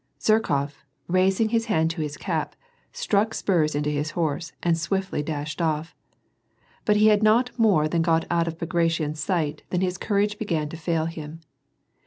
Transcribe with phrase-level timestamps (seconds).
[0.19, 2.55] Zherkof, raising his hand to his cap,
[2.91, 5.95] struck spurs into his horse and swiftly (lashed off.
[6.85, 10.69] But he had not more than got out of Bagration*s sight than his courage began
[10.69, 11.41] to fail him.